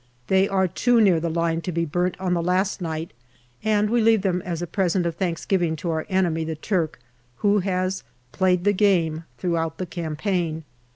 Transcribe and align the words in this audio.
They 0.29 0.49
are 0.49 0.67
too 0.67 0.99
near 0.99 1.19
the 1.19 1.29
line 1.29 1.61
to 1.61 1.71
be 1.71 1.85
burnt 1.85 2.19
on 2.19 2.33
the 2.33 2.41
last 2.41 2.81
night, 2.81 3.11
and 3.63 3.87
we 3.87 4.01
leave 4.01 4.23
them 4.23 4.41
as 4.41 4.59
a 4.59 4.65
present 4.65 5.05
of 5.05 5.13
thanksgiving 5.15 5.75
to 5.75 5.91
our 5.91 6.07
enemy, 6.09 6.43
the 6.43 6.55
Turk, 6.55 6.97
who 7.35 7.59
has" 7.59 8.03
played 8.31 8.63
the 8.63 8.73
game" 8.73 9.25
throughout 9.37 9.77
the 9.77 9.85
campaign. 9.85 10.63